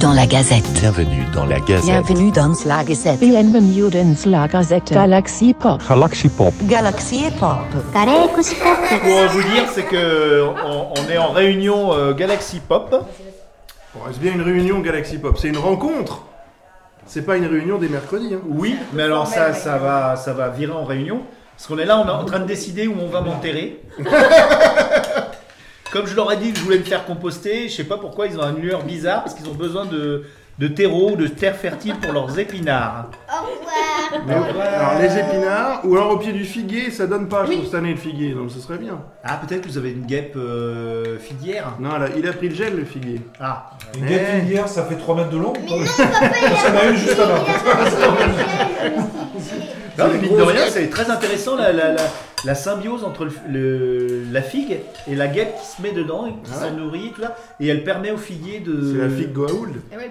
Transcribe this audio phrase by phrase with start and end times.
[0.00, 0.64] dans la Gazette.
[0.72, 1.84] Bienvenue dans la Gazette.
[1.84, 3.20] Bienvenue dans la Gazette.
[3.20, 5.82] Bienvenue dans la Gazette Galaxy Pop.
[5.88, 6.54] Galaxy Pop.
[6.64, 7.60] Galaxy Pop.
[9.02, 12.90] Pour vous dire, c'est que on, on est en réunion euh, Galaxy Pop.
[13.94, 15.36] Bon, est-ce bien une réunion Galaxy Pop?
[15.38, 16.22] C'est une rencontre
[17.04, 18.34] C'est pas une réunion des mercredis.
[18.34, 18.40] Hein.
[18.48, 21.22] Oui, mais alors ça, ça va, ça va virer en réunion.
[21.56, 23.82] Parce qu'on est là, on est en train de décider où on va m'enterrer.
[25.92, 28.26] Comme je leur ai dit que je voulais me faire composter, je sais pas pourquoi
[28.26, 30.22] ils ont une lueur bizarre parce qu'ils ont besoin de,
[30.58, 33.06] de terreau, de terre fertile pour leurs épinards.
[34.26, 37.64] Mais- alors les épinards, ou alors au pied du figuier, ça donne pas, je trouve,
[37.64, 38.98] cette année le figuier, donc ce serait bien.
[39.24, 41.72] Ah, peut-être que vous avez une guêpe euh, figuière.
[41.80, 43.20] Non, là, il a pris le gel le figuier.
[43.40, 44.08] Ah, Une Eh.
[44.08, 46.84] guêpe filière, ça fait 3 mètres de long ou pas Non, papa, il Ça m'a
[46.86, 47.44] eu juste avant.
[49.98, 52.02] Non, mais mine de rien, c'est très intéressant la, la, la,
[52.44, 54.78] la symbiose entre le, le- la figue
[55.08, 56.68] et la guêpe qui se met dedans et qui Ah ouais.
[56.70, 57.36] s'en nourrit et tout là.
[57.60, 58.92] Et elle permet au figuier de.
[58.92, 59.74] C'est la figue Goa'uld.
[59.92, 60.10] Eh ouais.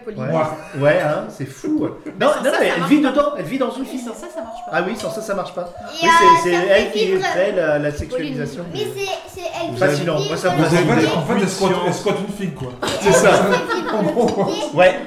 [0.79, 1.79] Ouais, hein, c'est fou.
[1.81, 1.89] ouais.
[2.19, 3.11] Non, sans non, ça, mais ça elle marche vit pas.
[3.11, 3.99] dedans, elle vit dans une Oui, figue.
[4.07, 4.71] sans ça, ça marche pas.
[4.71, 5.73] Ah oui, sans ça, ça marche pas.
[6.01, 8.65] Et, Oui, euh, c'est c'est ça elle fait qui vivre- crée la, la sexualisation.
[8.73, 9.05] Mais c'est
[9.41, 11.71] c'est elle qui Fascinant, fait moi, ça me Vous avez pas En fait, elle squatte,
[11.87, 12.71] elle squatte une figue quoi.
[13.01, 13.31] C'est ça.
[14.73, 14.99] Ouais,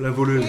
[0.00, 0.44] la voleuse.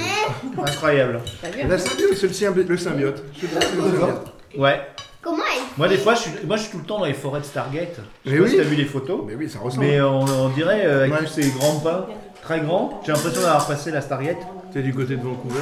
[0.65, 1.19] incroyable.
[1.41, 3.23] T'as vu La symbiote, c'est le, symbi- le symbiote.
[3.41, 4.27] Je c'est le symbiote.
[4.57, 4.79] Ouais.
[5.23, 7.13] Comment elle Moi, des fois, je suis, moi, je suis tout le temps dans les
[7.13, 7.95] forêts de Stargate.
[8.25, 8.49] Je sais Mais pas oui.
[8.51, 9.21] si t'as vu les photos.
[9.25, 9.85] Mais oui, ça ressemble.
[9.85, 11.19] Mais on, on dirait, euh, avec Ouais.
[11.19, 12.05] tous ces grands pins,
[12.41, 14.37] très grands, j'ai l'impression d'avoir passé la Stargate.
[14.73, 15.59] T'es du côté de Vancouver,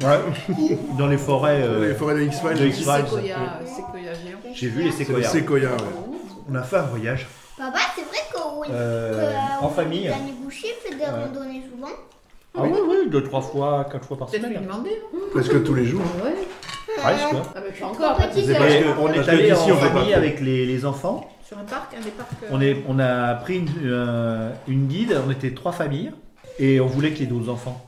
[0.00, 0.16] là-bas.
[0.58, 0.78] Ouais.
[0.98, 1.60] Dans les forêts.
[1.62, 2.54] euh, Les forêts de X-Files.
[2.58, 2.84] de X-Files.
[2.84, 4.38] Séquoia, euh, séquoia géant.
[4.54, 5.28] J'ai vu les C'est séquoias.
[5.28, 5.76] séquoia, ouais.
[6.50, 7.26] On a fait un voyage
[7.58, 10.08] Papa, c'est vrai qu'on euh, en famille.
[10.08, 11.10] Danny Boucher fait des Ouais.
[11.10, 11.92] randonnées souvent.
[12.56, 14.68] Ah oui, oui, deux, trois fois, quatre fois par Peut-être lui semaine.
[14.68, 14.90] demander.
[15.14, 15.18] hein.
[15.32, 16.02] Presque tous les jours.
[16.24, 16.34] Ouais.
[16.96, 17.24] Presque.
[17.82, 18.54] Ah encore, parce C'est est
[19.24, 20.16] que allé d'ici, en on famille pas.
[20.16, 21.28] avec les, les enfants.
[21.46, 22.30] sur un parc, un des parcs.
[22.42, 26.12] euh, On, est, on a pris une, euh, une guide, on était trois familles
[26.58, 27.84] et on voulait qu'il y ait d'autres enfants.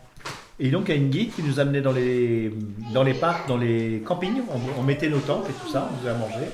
[0.59, 2.50] Et donc il y a une guide qui nous amenait dans les,
[2.95, 5.99] dans les parcs, dans les campings, on, on mettait nos tentes et tout ça, on
[5.99, 6.47] faisait à manger.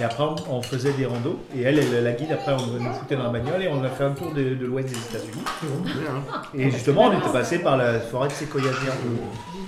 [0.00, 3.14] Et après on, faisait des randos et elle, elle, la guide, après on nous foutait
[3.14, 5.44] dans la bagnole et on a fait un tour de, de l'ouest des États-Unis.
[5.62, 6.42] Hein.
[6.58, 8.64] Et justement on était passé par la forêt de séquoia.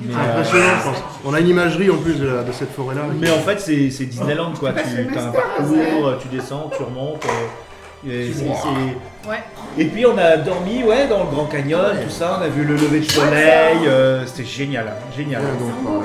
[0.01, 1.03] Mais, C'est euh, impressionnant, je pense.
[1.25, 3.03] On a une imagerie en plus de, la- de cette forêt-là.
[3.21, 4.73] Mais en fait, c'est c'est Disneyland quoi.
[4.73, 7.25] Tu as un parcours, tu descends, tu remontes.
[7.25, 9.43] euh, et, c'est- c'est- Ouais.
[9.79, 12.37] et puis on a dormi ouais, dans le Grand Canyon, tout ça.
[12.41, 13.79] On a vu le lever de soleil.
[13.87, 15.41] euh, C'était génial, hein, génial.
[15.43, 15.97] Ouais, donc,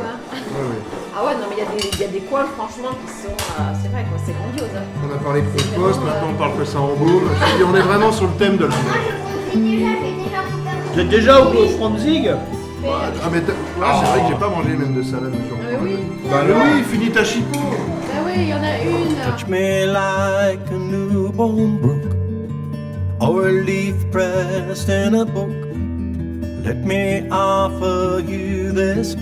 [1.13, 3.11] Ah ouais, non, mais il y, a des- il y a des coins, franchement, qui
[3.23, 3.29] sont.
[3.33, 4.69] euh, c'est vrai, quoi, c'est grandiose.
[4.75, 4.85] Hein.
[5.05, 8.11] On a parlé de compost, maintenant on parle que ça en dis, on est vraiment
[8.13, 8.75] sur le thème de la.
[10.94, 14.94] Vous êtes déjà au, Franzig Ah, mais ouais, c'est vrai que j'ai pas mangé même
[14.95, 15.31] de salade.
[15.33, 15.95] mais j'en Ah oui.
[16.29, 17.59] Bah oui, finis ta chipot.
[17.59, 19.16] Ah oui, il y en a une.
[19.38, 22.16] Touch me like a newborn brook
[23.19, 25.49] or a leaf pressed in a book.
[26.63, 29.16] Let me offer you this.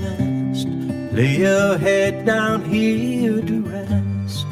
[1.12, 4.46] Lay your head down here to rest.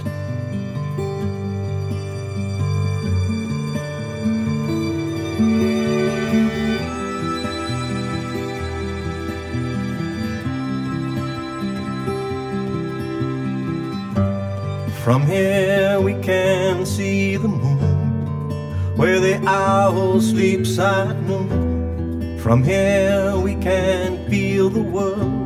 [15.04, 22.38] From here we can see the moon, where the owl sleeps at noon.
[22.40, 25.37] From here we can feel the world,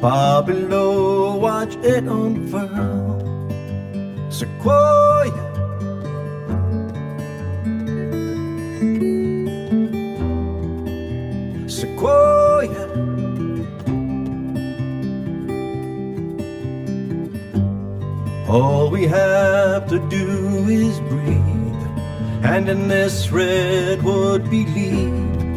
[0.00, 3.16] below watch it unfurl.
[4.30, 5.44] Sequoia.
[11.68, 12.84] Sequoia.
[18.48, 21.84] All we have to do is breathe,
[22.44, 25.12] and in this redwood believe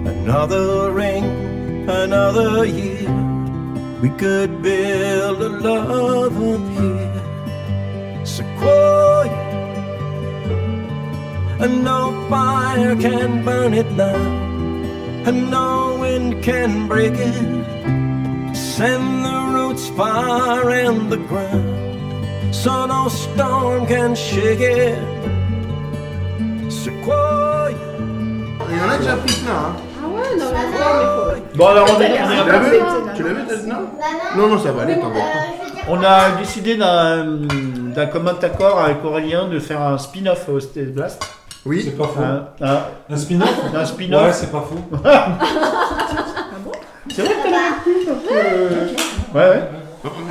[0.08, 1.26] another ring,
[1.88, 2.89] another year.
[4.02, 9.28] We could build a love up here, Sequoia,
[11.60, 14.16] and no fire can burn it now,
[15.28, 18.56] and no wind can break it.
[18.56, 24.98] Send the roots far in the ground so no storm can shake it.
[26.72, 27.76] Sequoia.
[30.32, 30.52] Ah ouais, non, non,
[31.28, 31.42] mais faut.
[31.58, 32.72] Bon alors on, est- on est- Tu l'as vu
[33.16, 33.56] Tu l'as vu, Bah
[34.38, 35.20] Non, non, ça va aller, t'en vas.
[35.90, 37.26] on a décidé d'un
[37.96, 41.22] d'un commun accord avec Aurélien de faire un spin-off au State Blast.
[41.66, 41.82] Oui.
[41.84, 42.22] C'est pas faux.
[42.22, 44.32] Un, un- Un spin-off un Ouais, spin-off.
[44.34, 44.80] c'est pas faux.
[47.10, 47.96] c'est vrai que t'as vu
[48.32, 48.88] euh,
[49.34, 49.64] Ouais, ouais.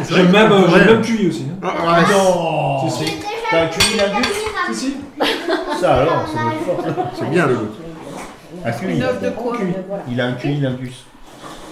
[0.09, 0.85] J'ai le même, euh, j'ai Ouais.
[0.85, 1.47] le même QI aussi.
[1.51, 1.57] hein.
[1.63, 3.05] Ah, ah, Non Si, si.
[3.05, 4.29] j'ai déjà T'as un cumul indus.
[4.73, 4.97] Si, si.
[5.81, 6.87] Ça alors, c'est notre force.
[7.19, 7.67] C'est bien le goût.
[8.65, 8.97] Un QI.
[8.97, 9.57] Une œuvre de quoi
[10.11, 11.05] Il a un QI Lingus.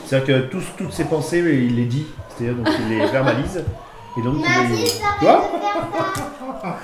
[0.06, 2.06] C'est-à-dire que tous- toutes ses pensées, il les dit.
[2.36, 3.64] C'est-à-dire donc il les verbalise.
[4.18, 4.84] Et donc il les...
[4.84, 5.50] Tu vois
[6.62, 6.76] ça.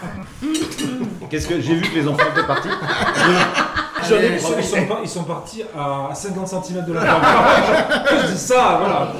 [1.31, 2.69] Qu'est-ce que j'ai vu que les enfants étaient partis
[4.08, 7.00] J'en ai Ils sont, ils sont pas- ils sont partis à 50 cm de la
[7.00, 7.25] table.
[8.26, 9.12] Je dis ça, voilà.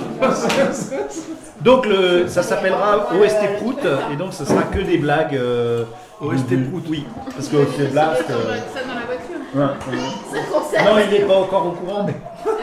[1.61, 3.79] Donc le, ça s'appellera OST Prout
[4.12, 5.37] et donc ce sera que des blagues.
[5.37, 5.84] euh,
[6.20, 6.84] OST Prout.
[6.88, 8.25] Oui, parce que OST Blast.
[8.26, 9.38] Ça euh, dans la voiture.
[9.55, 9.62] ouais,
[9.96, 10.43] ouais.
[10.73, 10.83] Ça.
[10.85, 12.15] Non, il n'est pas encore au courant, mais.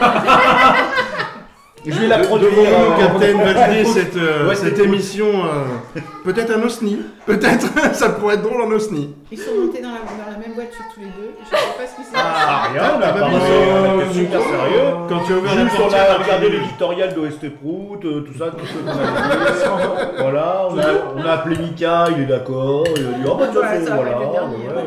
[1.86, 2.50] Je vais la produire.
[2.50, 6.98] Devons-nous, euh, Captain, valider cette, euh, Ouais, cette c'est- émission euh, Peut-être un OSNI.
[7.24, 7.68] Peut-être.
[7.94, 9.14] Ça pourrait être drôle en OSNI.
[9.32, 11.30] Ils sont montés dans la, dans la même voiture tous les deux.
[11.42, 12.78] Je sais pas ce qui s'est Ah, passé.
[12.78, 14.88] rien, on a Ah, pas bah, mal, mais- on a été super sérieux.
[15.08, 18.38] Quand tu as ouvert la Juste, on portière a regardé l'éditorial d'OST Prout, euh, tout
[18.38, 20.10] ça, tout ce qu'on avait dit.
[20.18, 20.84] Voilà, on a,
[21.16, 23.84] on a appelé Mika, il est d'accord, il a dit oh bah tiens, Ouais, c'est-
[23.86, 24.10] ça va voilà.
[24.10, 24.84] être le dernier, ouais.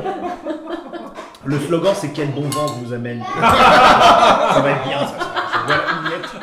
[1.45, 3.23] Le slogan c'est quel bon vent vous amène.
[3.41, 5.33] ça va être bien ça.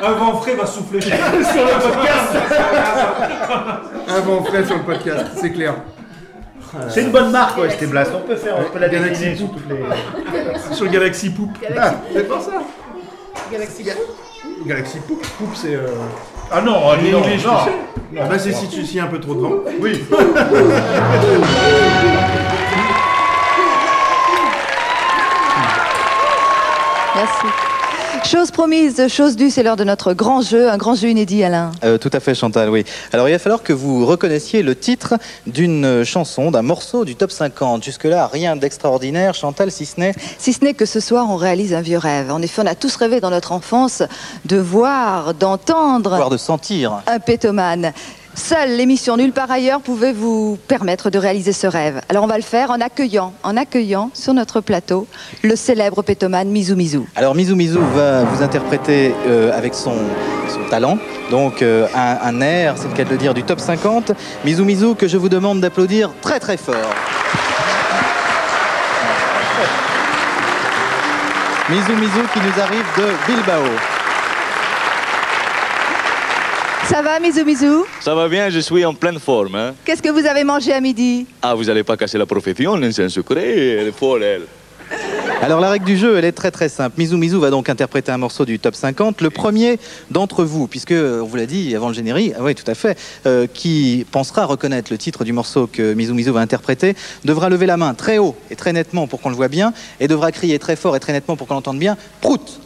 [0.03, 2.35] Un vent frais va souffler sur le podcast.
[4.07, 5.75] Un vent frais sur le podcast, c'est clair.
[6.89, 9.51] C'est une bonne marque OST Blast, on peut faire, on peut la Galaxy décliner sur
[9.51, 10.75] toutes les.
[10.75, 11.49] Sur Galaxy Poop.
[11.61, 12.51] Galaxy Ah, c'est pas ça.
[13.51, 13.85] Galaxy
[14.65, 15.21] Galaxy Poop.
[15.37, 15.75] Poop, c'est.
[15.75, 15.87] Euh...
[16.49, 17.65] Ah non, en non, English, non.
[17.65, 17.71] sais.
[18.19, 19.51] Ah bah, c'est si tu scies un peu trop de vent.
[19.81, 20.01] Oui.
[27.15, 27.47] Merci.
[28.25, 31.71] Chose promise, chose due, c'est l'heure de notre grand jeu, un grand jeu inédit, Alain.
[31.83, 32.85] Euh, tout à fait, Chantal, oui.
[33.13, 35.15] Alors, il va falloir que vous reconnaissiez le titre
[35.47, 37.83] d'une chanson, d'un morceau du top 50.
[37.83, 40.13] Jusque-là, rien d'extraordinaire, Chantal, si ce n'est.
[40.37, 42.31] Si ce n'est que ce soir, on réalise un vieux rêve.
[42.31, 44.03] En effet, on a tous rêvé dans notre enfance
[44.45, 47.01] de voir, d'entendre de sentir.
[47.07, 47.91] un pétomane.
[48.33, 52.01] Seule l'émission Nulle part ailleurs pouvait vous permettre de réaliser ce rêve.
[52.07, 55.05] Alors on va le faire en accueillant, en accueillant sur notre plateau
[55.43, 57.01] le célèbre pétomane Mizu Mizu.
[57.15, 59.95] Alors, Mizu Mizu va vous interpréter euh, avec son,
[60.69, 60.97] talent,
[61.29, 64.13] donc euh, un, un air, c'est le cas de le dire, du top 50.
[64.45, 66.75] Mizu Mizu, que je vous demande d'applaudir très très fort.
[71.69, 73.63] Mizu Mizu qui nous arrive de Bilbao.
[76.91, 79.55] Ça va Mizu Mizu Ça va bien, je suis en pleine forme.
[79.55, 79.73] Hein.
[79.85, 81.25] Qu'est-ce que vous avez mangé à midi?
[81.41, 84.41] Ah, vous n'allez pas casser la profession, c'est un secret, elle est folle, elle.
[85.41, 86.95] Alors la règle du jeu, elle est très très simple.
[86.97, 89.21] Mizu Mizu va donc interpréter un morceau du top 50.
[89.21, 89.79] Le premier
[90.09, 92.99] d'entre vous, puisque on vous l'a dit avant le générique, ah oui tout à fait,
[93.25, 97.67] euh, qui pensera reconnaître le titre du morceau que Mizu Mizu va interpréter, devra lever
[97.67, 99.71] la main très haut et très nettement pour qu'on le voit bien,
[100.01, 102.59] et devra crier très fort et très nettement pour qu'on l'entende bien, Prout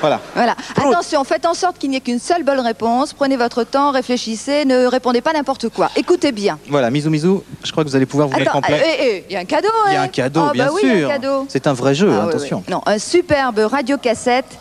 [0.00, 0.20] Voilà.
[0.34, 0.54] Voilà.
[0.76, 3.12] Attention, faites en sorte qu'il n'y ait qu'une seule bonne réponse.
[3.14, 5.90] Prenez votre temps, réfléchissez, ne répondez pas n'importe quoi.
[5.96, 6.58] Écoutez bien.
[6.68, 7.28] Voilà, Mizu Mizu,
[7.64, 8.80] je crois que vous allez pouvoir vous mettre en place.
[8.84, 10.66] eh, eh, il y a un cadeau, Il y a hein un cadeau, Ah, bien
[10.66, 11.44] bah oui, a sûr.
[11.48, 12.58] C'est un vrai jeu, Ah, attention.
[12.66, 12.72] oui.
[12.72, 14.58] Non, un superbe radiocassette.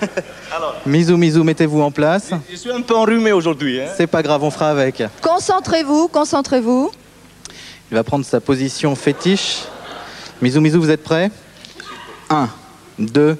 [0.86, 2.30] Mizu Mizu, mettez-vous en place.
[2.50, 3.80] Je suis un peu enrhumé aujourd'hui.
[3.80, 3.88] Hein.
[3.96, 5.02] C'est pas grave, on fera avec.
[5.20, 6.90] Concentrez-vous, concentrez-vous.
[7.90, 9.58] Il va prendre sa position fétiche.
[10.40, 11.30] Mizu Mizu, vous êtes prêts
[12.30, 12.48] 1,
[12.98, 13.36] 2,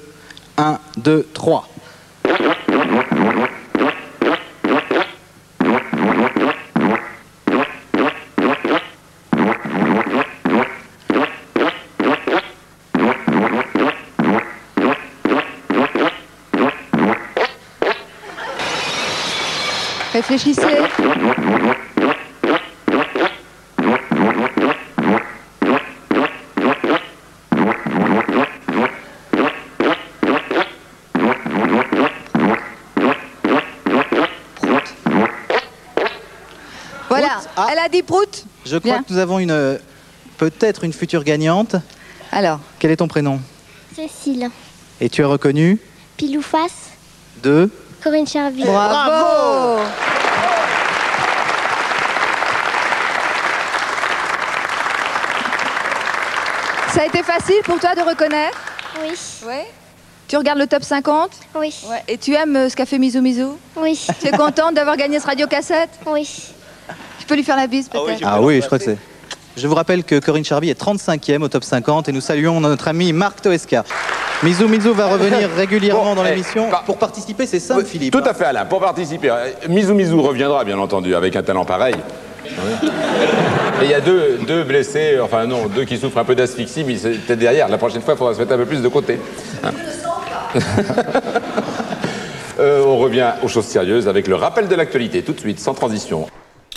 [0.59, 1.69] 1, 2, 3.
[20.13, 20.78] Réfléchissez.
[38.71, 39.03] Je crois Bien.
[39.03, 39.79] que nous avons une
[40.37, 41.77] peut-être une future gagnante.
[42.33, 43.41] Alors, Quel est ton prénom?
[43.97, 44.51] Cécile.
[45.01, 45.79] Et tu as reconnu?
[46.17, 46.91] Pilou face.
[47.43, 47.71] deux.
[48.03, 48.63] Corinne Charvy.
[48.65, 49.81] bravo.
[56.93, 58.59] Ça a été facile pour toi de reconnaître?
[59.03, 59.15] Oui.
[59.47, 59.55] Oui.
[60.27, 61.75] Tu regardes le top 50 Oui.
[61.89, 62.03] Ouais.
[62.09, 63.45] Et tu aimes euh, ce qu'a fait Mizu Mizu?
[63.77, 63.99] Oui.
[64.21, 66.29] Tu es contente d'avoir gagné ce radiocassette Oui.
[67.29, 68.97] Tu peux lui faire la bise peut-être Ah oui, je crois que c'est.
[69.55, 72.89] Je vous rappelle que Corinne Charby est 35e au top 50 et nous saluons notre
[72.89, 73.85] ami Marc Toesca.
[74.43, 76.71] Mizu Mizu va revenir régulièrement dans eh, l'émission.
[76.71, 78.15] bah- Pour participer, c'est simple, Philippe.
[78.15, 78.65] Tout à fait, Alain.
[78.65, 81.97] Pour participer, euh, Mizu Mizu reviendra, bien entendu, avec un talent pareil.
[82.47, 82.89] Oui.
[83.83, 86.83] Et il y a deux, deux blessés, enfin non, deux qui souffrent un peu d'asphyxie,
[86.83, 87.69] mais c'est peut-être derrière.
[87.69, 89.19] La prochaine fois, il faudra se mettre un peu plus de côté.
[89.63, 89.73] Hein.
[92.61, 95.75] Euh, on revient aux choses sérieuses avec le rappel de l'actualité, tout de suite, sans
[95.75, 96.27] transition.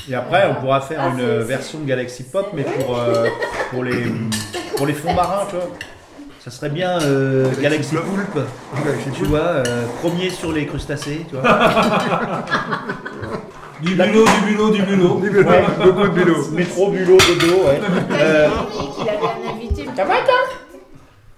[0.09, 3.27] Et après, on pourra faire une version Galaxy Pop, mais pour, euh,
[3.71, 4.05] pour, les,
[4.75, 5.67] pour les fonds marins, tu vois.
[6.39, 8.39] Ça serait bien euh, Galaxy Poulpe.
[9.15, 11.43] Tu vois, euh, premier sur les crustacés, tu vois.
[13.81, 15.19] Du bulot, du bulot, du bulot.
[15.21, 15.63] Du bulot, Ouais.
[15.83, 16.47] beaucoup de bulot.
[16.51, 17.81] Métro, bulot, dodo, ouais.
[18.11, 18.47] Euh,
[19.01, 19.89] Il avait un invité.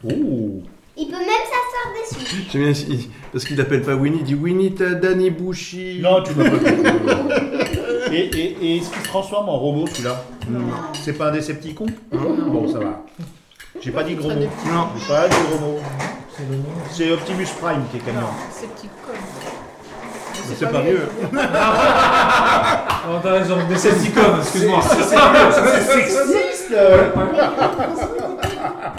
[0.06, 0.64] oh.
[1.06, 2.44] Il peut même s'asseoir dessus.
[2.52, 6.00] J'aime bien, il- parce qu'il appelle pas Winnie, il dit Winnie t'as Danny Bushi.
[6.02, 6.56] Non, tu m'as pas
[8.12, 10.24] Et, et, et est-ce qu'il se transforme en robot celui-là?
[11.04, 11.88] C'est pas un Decepticon?
[12.12, 13.04] Bon, ça va.
[13.82, 14.36] J'ai pas dit gros mot.
[14.36, 14.88] Non.
[15.00, 15.80] J'ai pas dit gros mot.
[16.92, 18.28] C'est Optimus Prime qui est camion.
[18.52, 19.14] C'est petit con.
[20.56, 21.02] C'est pas mieux.
[23.06, 24.80] Oh, t'as raison, Decepticon, excuse-moi.
[24.82, 26.74] C'est sexiste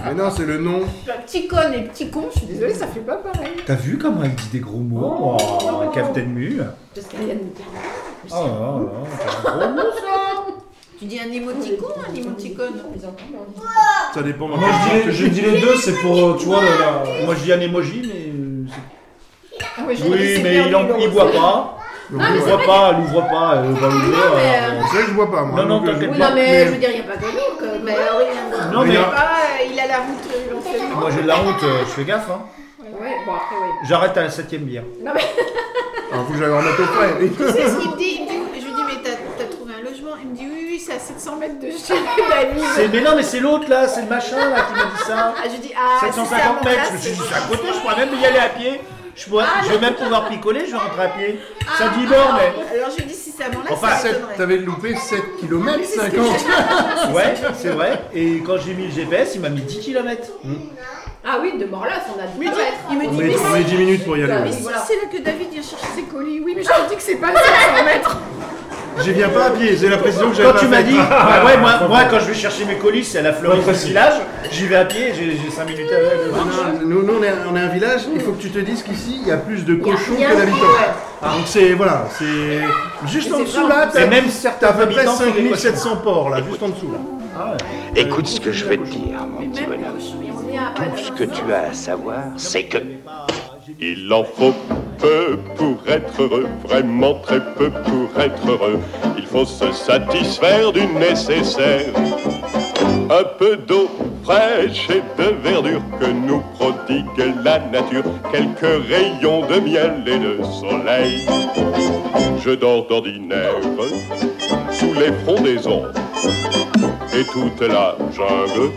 [0.06, 0.80] Mais non, c'est le nom.
[1.26, 3.52] Petit con et petit con, je suis désolée, ça fait pas pareil.
[3.66, 6.60] T'as vu comment elle dit des gros mots oh, Captain Mu.
[6.94, 7.40] Parce qu'il y a une
[8.30, 8.92] Oh là là,
[9.42, 10.52] c'est un gros mot ça
[10.98, 12.62] Tu dis un émoticon, un émoticon
[14.14, 14.48] Ça dépend.
[14.48, 17.34] Moi, je dis, les- je dis les deux, c'est pour, euh, tu vois, la- Moi
[17.38, 18.32] je dis un emoji, mais.
[18.32, 21.78] euh, c'est- Ah ouais, Oui, mais il, en- il voit pas.
[22.10, 24.10] Non, Il mais ouvre pas, elle ouvre pas, elle va l'ouvrir.
[24.18, 25.62] Non, mais, euh, que je vois pas, moi.
[25.62, 26.28] Non, non, donc, euh, t'inquiète Oui, pas.
[26.28, 27.53] non, mais, mais- je veux dire, il n'y a pas que nous.
[27.84, 28.24] Mais oui,
[28.72, 30.96] Non, il mais- pas, euh, il a la route euh, éventuellement.
[31.00, 32.30] Moi j'ai de la honte, euh, je fais gaffe.
[32.30, 32.40] Hein.
[32.80, 33.68] Ouais, bon après, oui.
[33.88, 34.84] J'arrête à la septième bière.
[35.02, 35.20] Non, mais
[36.12, 37.14] Alors, faut que j'aille en mettre au frais.
[37.18, 39.44] tu sais ce qu'il me dit, il me dit Je lui dis, mais t'as t'as
[39.50, 40.10] trouvé un logement?
[40.22, 41.94] Il me dit, oui, oui, c'est à 700 mètres de chez
[42.30, 42.62] David.
[42.74, 45.34] C'est- Mais non, mais c'est l'autre là, c'est le machin là qui m'a dit ça.
[45.36, 47.20] Ah, je dis, ah, si c'est à 750 mon mètres, place, je me suis dit,
[47.28, 48.80] c'est- à côté, je pourrais même y aller à pied.
[49.16, 51.40] Je, pourrais- Ah, je vais même pouvoir picoler, je vais rentrer à pied.
[51.78, 52.76] ça dit Ah, bon, mais.
[52.78, 54.08] Alors je lui dis, là, Enfin, ça.
[54.36, 57.14] T'avais loupé 7 km c'est ce que 50.
[57.14, 58.02] Ouais, c'est vrai.
[58.14, 60.28] Et quand j'ai mis le GPS, il m'a mis 10 km.
[61.26, 62.56] Ah oui, de mort là, on a 10 mètres.
[62.90, 64.52] Il me On dit, met, mais on met 10 minutes pour y mais aller.
[64.52, 66.40] c'est c'est là que David vient chercher ses colis.
[66.44, 68.18] Oui, mais je te dis que c'est pas 700 mètres.
[69.02, 71.56] J'y viens pas à pied, la précision que j'avais Quand tu m'as dit, bah ouais,
[71.58, 74.14] moi, moi quand je vais chercher mes colis, c'est à la fleuriste du village,
[74.50, 76.56] j'y vais à pied, j'ai 5 minutes à marche.
[76.84, 79.18] Nous, nous, on, est, on est un village, il faut que tu te dises qu'ici,
[79.22, 80.58] il y a plus de cochons que d'habitants.
[80.58, 81.28] ouais.
[81.28, 83.08] Donc c'est, voilà, c'est...
[83.08, 85.96] Juste en dessous là, Et t'as même certains à peu près habitants sont des 5700
[85.96, 87.56] porcs là, juste en dessous là.
[87.96, 89.98] Écoute ce que je vais te dire, mon petit bonhomme.
[90.76, 92.78] Tout ce que tu as à savoir, c'est que
[93.80, 94.54] Il en faut
[94.98, 98.78] peu pour être heureux, vraiment très peu pour être heureux.
[99.16, 101.92] Il faut se satisfaire du nécessaire.
[103.10, 103.88] Un peu d'eau
[104.22, 108.04] fraîche et de verdure que nous prodigue la nature.
[108.30, 111.26] Quelques rayons de miel et de soleil.
[112.44, 113.54] Je dors d'ordinaire
[114.72, 115.84] sous les frondaisons
[117.14, 118.72] et toute la jungle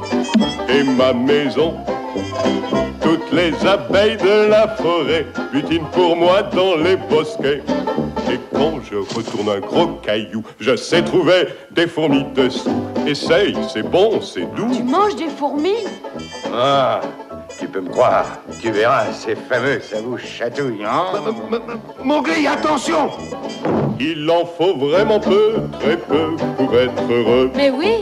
[0.69, 1.73] et ma maison.
[3.07, 7.63] Toutes les abeilles de la forêt butinent pour moi dans les bosquets.
[8.29, 12.83] Et quand je retourne un gros caillou, je sais trouver des fourmis dessous.
[13.07, 14.75] Essaye, c'est bon, c'est doux.
[14.75, 15.85] Tu manges des fourmis?
[16.53, 16.99] Ah,
[17.57, 18.25] tu peux me croire,
[18.61, 21.05] tu verras, c'est fameux, ça vous chatouille, hein?
[22.03, 23.09] Mowgli, attention
[24.01, 27.93] Il en faut vraiment peu, très peu, pour être heureux, Mais oui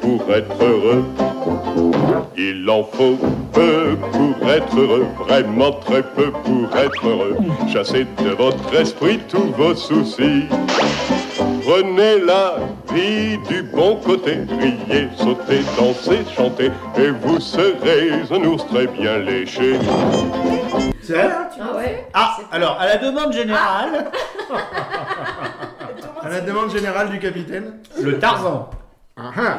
[0.00, 1.04] pour être heureux.
[2.36, 3.18] Il en faut
[3.52, 7.36] peu pour être heureux, vraiment très peu pour être heureux.
[7.72, 10.44] Chassez de votre esprit tous vos soucis.
[11.62, 12.54] Prenez la
[12.94, 19.18] vie du bon côté, riez, sautez, dansez, chantez, et vous serez un ours très bien
[19.18, 19.78] léché.
[21.02, 21.28] C'est vrai?
[21.60, 24.10] Ah ouais Ah, alors, à la demande générale,
[26.22, 27.74] À la demande générale du capitaine.
[28.00, 28.70] le Tarzan.
[29.16, 29.58] Ah, ah.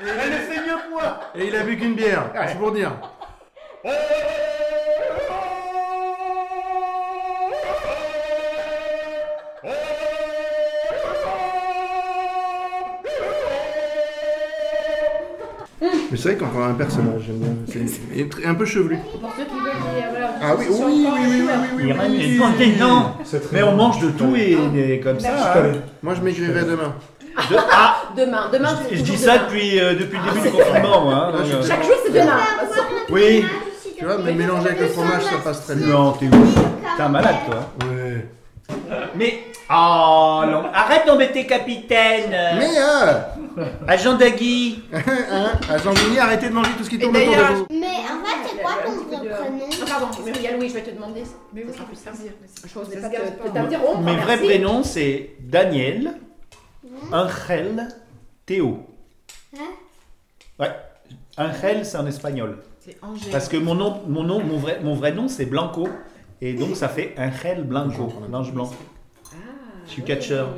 [0.00, 2.92] Elle le fait mieux que moi Et il a bu qu'une bière, c'est pour dire.
[15.82, 17.48] Mais c'est vrai qu'encore un personnage, j'aime bien.
[17.68, 18.98] C'est il est un peu chevelu.
[18.98, 19.72] Pour ceux qui veulent,
[20.10, 20.34] voilà.
[20.42, 22.44] Ah oui, sur oui, le corps, oui, oui, oui, oui, oui, Il oui, oui, oui,
[22.58, 22.74] oui.
[22.74, 23.16] d'élan.
[23.24, 25.54] C'est très Mais on mange de tout et, et comme ça.
[25.54, 25.72] Je hein.
[26.02, 26.94] Moi, je m'écrirai demain.
[27.48, 29.44] De- ah, Demain, demain, je c'est dis ça demain.
[29.44, 31.14] depuis, euh, depuis le début du confinement, moi.
[31.14, 32.36] hein, Ah, je donc, suis euh, Chaque jour, c'est demain.
[33.10, 33.44] Oui.
[33.98, 35.86] Tu vois, mais mélanger avec le fromage, ça passe très bien.
[35.88, 36.54] Non, t'es ouf.
[36.96, 37.86] T'es un malade, toi.
[37.88, 38.26] Ouais.
[39.14, 39.44] Mais.
[39.72, 40.64] Oh, non.
[40.74, 42.30] Arrête d'embêter, capitaine.
[42.58, 44.82] Mais, euh, Agent Dagui.
[44.92, 47.66] hein, à Jean-Denis, arrêtez de manger tout ce qui tourne autour de vous.
[47.70, 50.90] Mais en fait, c'est quoi ton vrai prénom Ah, pardon, Muriel, oui, je vais te
[50.90, 51.22] demander.
[51.52, 52.30] Mais oui, Ça sera plus ça Ah, simple.
[52.66, 53.10] Je pas hein.
[53.44, 54.00] te t'interrompre.
[54.00, 56.14] Mes vrais prénoms, c'est Daniel,
[57.12, 57.88] Angel,
[58.46, 58.86] Théo.
[59.56, 59.60] Hein?
[60.58, 60.70] Ouais.
[61.36, 62.58] Angel, c'est en espagnol.
[62.80, 63.30] C'est Angèle.
[63.32, 65.88] Parce que mon nom, mon nom, mon vrai, mon vrai nom, c'est Blanco.
[66.40, 68.70] Et donc, ça fait Angel Blanco, l'ange blanc.
[69.86, 70.48] Je suis catcheur.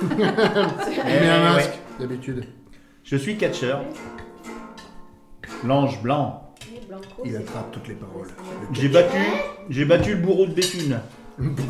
[0.02, 1.78] Il met un Eh, masque, ouais.
[2.00, 2.44] d'habitude.
[3.04, 3.82] Je suis catcheur.
[5.64, 6.52] L'ange blanc.
[7.24, 8.28] Il attrape toutes les paroles.
[8.72, 9.18] J'ai battu,
[9.68, 11.00] j'ai battu le bourreau de Béthune.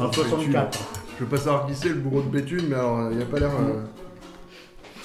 [0.00, 0.78] En 64.
[1.20, 3.38] Je veux pas savoir qui c'est le bourreau de Béthune, mais alors il a pas
[3.38, 3.50] l'air.
[3.50, 3.84] euh,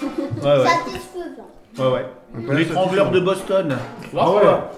[0.01, 0.69] Ouais, ouais.
[0.69, 1.49] Satisfaisant.
[1.77, 2.05] Ouais,
[2.47, 2.55] ouais.
[2.55, 3.75] L'étrangleur de Boston.
[4.11, 4.41] Trois Ah ouais.
[4.41, 4.71] fois.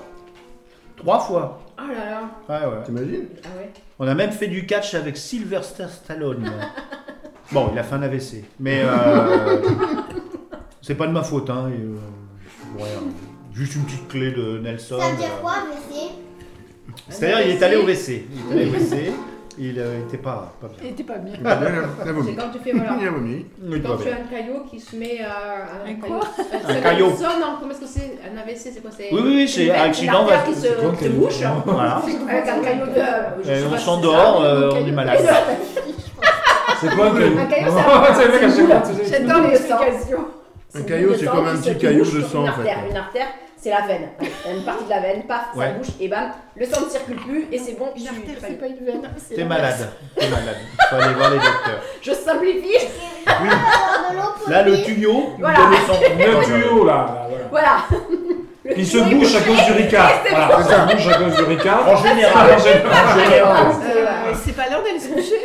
[0.97, 1.59] Trois fois.
[1.77, 2.21] Oh là là.
[2.49, 2.83] Ouais, ouais.
[2.85, 3.69] T'imagines Ah ouais.
[3.99, 6.49] On a même fait du catch avec Sylvester Stallone.
[7.51, 8.43] bon, il a fait un AVC.
[8.59, 9.61] Mais euh,
[10.81, 11.69] c'est pas de ma faute, hein.
[11.69, 11.97] et, euh,
[12.79, 12.83] euh,
[13.53, 14.97] juste une petite clé de Nelson.
[14.99, 15.41] Ça veut dire euh.
[15.41, 15.53] quoi,
[15.91, 16.11] WC
[17.09, 18.25] C'est-à-dire, il est allé au WC.
[18.31, 19.11] Il est allé au WC.
[19.59, 20.77] Il euh, était pas, pas bien.
[20.83, 21.33] Il était pas bien.
[21.35, 22.23] Il.
[22.25, 22.95] C'est quand tu fais voilà.
[23.01, 23.45] Il a vomi.
[23.63, 24.13] Il Quand tu bien.
[24.13, 25.85] as un caillot qui se met à.
[25.85, 27.07] Un, Un quoi Euh, Un caillot.
[27.07, 29.65] Nelson, non, comment est-ce que c'est Un AVC, c'est quoi c'est Oui, oui, oui, c'est
[29.65, 31.41] une veine, accident, une qui se, un qui bouche.
[31.65, 32.01] Voilà.
[32.29, 33.49] Avec un caillot de.
[33.51, 35.25] Et on s'endort, euh, on est malade.
[36.79, 37.71] C'est quoi un caillou Un caillot,
[38.15, 38.49] C'est le mec à
[39.97, 40.15] c'est
[40.77, 42.61] Un caillot, c'est comme un petit caillou de sang, en fait.
[42.61, 44.09] Une artère, une artère, c'est la veine.
[44.53, 47.47] Une partie de la veine, paf, ça bouge, et bam, le sang ne circule plus,
[47.51, 49.01] et c'est bon, Une artère, tu- c'est pas une veine.
[49.29, 49.89] T'es la malade.
[50.15, 50.55] T'es malade.
[50.89, 51.81] Faut aller voir les docteurs.
[52.01, 52.87] Je simplifie.
[54.49, 55.59] Là, le tuyau, Voilà.
[55.69, 55.99] le sang.
[56.17, 57.77] Le tuyau là, là, voilà.
[58.75, 60.11] Il se bouche à cause du ricard.
[60.29, 61.87] Voilà, se bouche à cause du ricard.
[61.87, 62.51] En général.
[62.53, 62.91] En général.
[63.07, 64.35] En général.
[64.45, 65.41] C'est pas l'heure d'aller se coucher.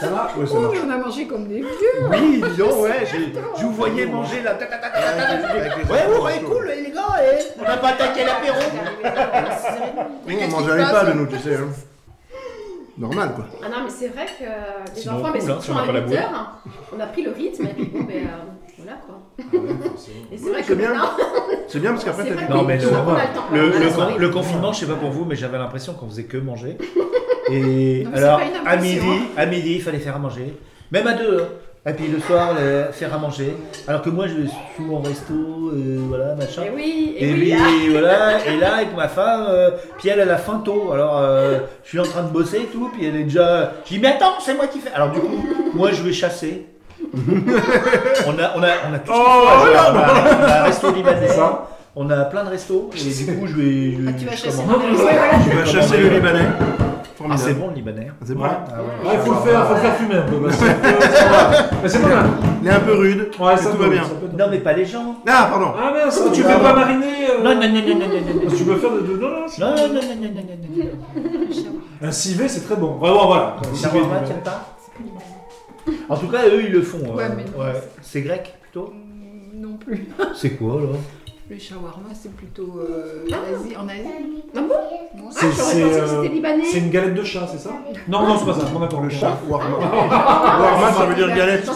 [0.00, 0.78] Ça va Ouais, ça Oh, marche.
[0.86, 1.68] on a mangé comme des vieux.
[2.10, 3.04] Oui, dis donc, ouais.
[3.10, 4.54] j'ai- Je vous voyais manger là.
[4.54, 7.02] ta, ta, ta, Ouais, ouais, cool, les gars.
[7.22, 7.60] eh.
[7.60, 8.56] On n'a pas attaqué l'apéro.
[10.26, 11.58] On mange à l'EHPAD, nous, tu sais.
[12.96, 13.00] Hein.
[13.00, 13.46] Normal, quoi.
[13.62, 15.70] Ah non, mais c'est vrai que euh, les Sinon, enfants, cool, mais hein, c'est si
[15.72, 16.18] on à pas la 8 bouée.
[16.18, 16.58] heures.
[16.96, 19.20] On a pris le rythme, et puis bon, ben euh, voilà quoi.
[20.32, 20.92] Et c'est vrai que C'est bien.
[21.68, 23.06] C'est bien parce qu'après, t'as Non, mais le, le temps.
[23.52, 26.24] le, On a le confinement, je sais pas pour vous, mais j'avais l'impression qu'on faisait
[26.24, 26.76] que manger.
[27.50, 30.54] Et Non, alors, pas une à midi, à midi, il fallait faire à manger.
[30.90, 31.40] Même à deux.
[31.42, 31.48] hein.
[31.86, 33.54] Et puis le soir, le- faire à manger.
[33.86, 36.62] Alors que moi, je vais souvent au resto, euh, voilà, machin.
[36.62, 37.40] Et oui, et, Et oui.
[37.40, 37.90] puis ah.
[37.90, 40.92] voilà, et là avec ma femme, euh, puis elle, elle a faim tôt.
[40.94, 43.72] Alors euh, je suis en train de bosser et tout, puis elle est déjà.
[43.84, 44.92] Je dis mais attends, c'est moi qui fais.
[44.94, 45.44] Alors du coup,
[45.74, 46.66] moi je vais chasser.
[47.14, 49.74] on a, on a, on a tout ce faut à jouer.
[49.74, 51.28] on, a, on a un resto libanais.
[51.28, 51.68] ça.
[51.96, 52.90] On a plein de restos.
[52.96, 53.92] Et du coup, je vais.
[53.92, 54.64] Je, Ah, tu vas je chasser Ouais,
[54.98, 55.44] voilà.
[55.48, 56.46] Tu vas chasser le Libanais.
[57.30, 58.08] Ah, c'est bon le libanais.
[58.24, 58.42] C'est bon.
[58.42, 58.48] Ouais.
[58.68, 59.08] Ah ouais.
[59.10, 60.34] Ouais, faut le faire, faut le faire fumer un peu.
[60.34, 60.50] euh.
[61.82, 62.26] Mais c'est pas mal.
[62.62, 64.02] Il est un peu rude, Ouais, ça tout va bien.
[64.36, 65.16] Non mais pas les gens.
[65.26, 65.72] Ah, pardon.
[65.78, 66.70] Ah Oh, tu bah, peux bah.
[66.70, 67.06] pas mariner.
[67.30, 68.40] euh, Non non non non non non non.
[68.40, 68.98] parce que Tu peux faire de.
[68.98, 70.42] Non, non, Non, non, non, non, non, non,
[71.22, 71.80] non, non.
[72.02, 72.94] Un civet, c'est très bon.
[72.96, 73.56] Vraiment, voilà.
[73.60, 74.76] Un civet, Shawarma, euh, t'aimes pas
[76.08, 76.98] En tout cas, eux, ils le font.
[77.14, 77.44] Ouais, euh, mais.
[78.02, 78.92] C'est grec plutôt
[79.54, 80.08] Non plus.
[80.34, 80.96] C'est quoi alors
[81.50, 83.76] Le shawarma, c'est plutôt euh, en Asie.
[83.76, 84.42] En Asie.
[84.56, 85.30] Ah bon Ouais.
[85.30, 86.64] C'est j'aurais pensé que euh, c'était libanais.
[86.64, 87.70] c'est une galette de chat, c'est ça
[88.08, 88.64] Non, non, c'est pas ça.
[88.72, 89.02] Bon, d'accord.
[89.02, 89.76] Le chat, warma.
[89.78, 91.66] Warma, ça veut dire galette.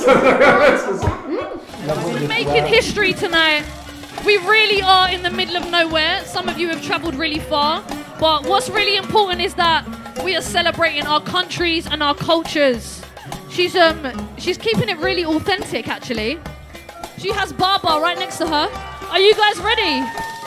[2.29, 3.63] making history tonight.
[4.25, 6.23] We really are in the middle of nowhere.
[6.25, 7.83] Some of you have traveled really far.
[8.19, 9.85] But what's really important is that
[10.25, 13.03] we are celebrating our countries and our cultures.
[13.51, 14.01] She's um
[14.39, 16.39] she's keeping it really authentic actually.
[17.19, 18.69] She has Baba right next to her.
[19.11, 20.38] Are you guys ready?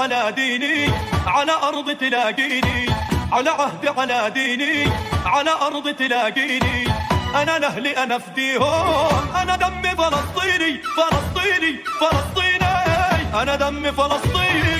[0.00, 0.92] على ديني
[1.26, 2.86] على أرض تلاقيني
[3.32, 4.92] على عهدي على ديني
[5.26, 6.86] على أرض تلاقيني.
[7.34, 13.42] أنا لأهلي أنا فديهم أنا دمي فلسطيني فلسطيني فلسطيني.
[13.42, 14.71] أنا دمي فلسطيني.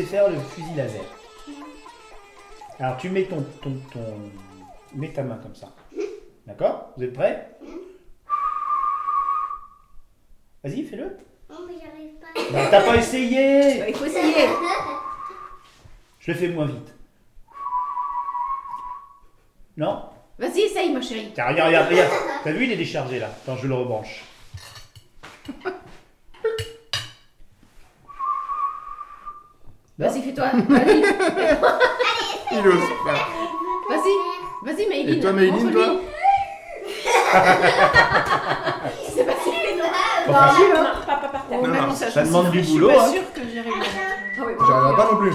[0.00, 1.02] Sais faire le fusil laser
[2.78, 4.30] Alors, tu mets ton, ton, ton...
[4.94, 5.68] Mets ta main comme ça.
[6.46, 6.92] D'accord?
[6.96, 7.50] Vous êtes prêts?
[10.64, 11.16] Vas-y, fais-le.
[11.48, 12.52] Non, mais j'arrive pas.
[12.52, 14.48] Bah, t'as pas essayé Il faut essayer.
[16.18, 16.94] Je le fais moins vite.
[19.76, 20.04] Non?
[20.38, 21.30] Vas-y, essaye, ma chérie.
[21.34, 22.12] Tiens, regarde, regarde, regarde.
[22.44, 23.28] T'as vu, il est déchargé là.
[23.28, 24.24] Attends, je le rebranche.
[30.00, 30.46] Vas-y, fais-toi.
[30.68, 31.02] Vas-y.
[32.52, 33.28] Il ose pas.
[33.94, 34.14] Vas-y.
[34.62, 35.14] Vas-y, Maïline.
[35.14, 35.72] Et toi, Maïline, montre-lui.
[35.74, 35.86] toi
[39.14, 39.84] C'est pas si fait, non
[40.26, 41.58] Pas facile, hein Non, pas, pas par terre.
[41.60, 43.12] Non, non, Maintenant, ça je demande suis du boulot, hein.
[43.34, 43.80] que j'y arriverai.
[44.38, 45.32] Ah oui, J'y arriverai pas non plus.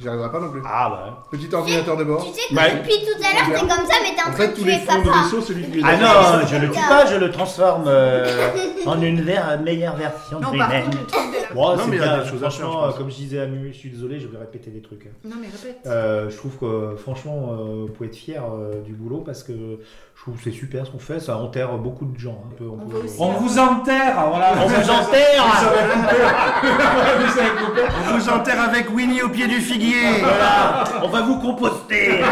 [0.00, 0.62] J'y arriverai pas non plus.
[0.66, 1.18] Ah bah.
[1.30, 2.24] Petit ordinateur de bord.
[2.24, 2.74] Tu sais que Ouais.
[2.76, 4.64] depuis tout à l'heure, t'es comme ça, mais t'es en En train fait, de tous
[4.64, 5.18] les tuer fonds de papa.
[5.22, 8.48] vaisseau, c'est lui qui les Ah non, je le tue pas, je le transforme euh,
[8.86, 10.84] en une ver- meilleure version de Non, par lui-même.
[10.86, 11.39] contre, le truc de la...
[11.54, 13.10] Bon, Non, c'est mais il y a bien, des choses à faire, franchement, euh, comme
[13.10, 15.06] je disais à Mu, je suis désolé, je vais répéter des trucs.
[15.06, 15.10] hein.
[15.24, 15.80] Non, mais répète.
[15.86, 19.52] Euh, je trouve que franchement, euh, vous pouvez être fier euh, du boulot parce que
[19.52, 22.44] je trouve que c'est super ce qu'on fait, ça enterre beaucoup de gens.
[22.50, 24.52] Un peu, on peut- On vous enterre, voilà.
[24.62, 27.24] On vous enterre Vous savez couper.
[27.26, 27.82] Vous savez couper.
[28.12, 30.20] On vous enterre avec Winnie au pied du figuier.
[30.20, 32.20] Voilà, on va vous composter.